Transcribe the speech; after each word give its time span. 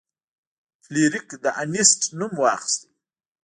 فلیریک 0.83 1.29
د 1.43 1.45
انیسټ 1.61 2.01
نوم 2.19 2.33
واخیست. 2.43 2.81